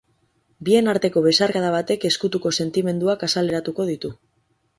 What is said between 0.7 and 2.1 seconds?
arteko besarkada batek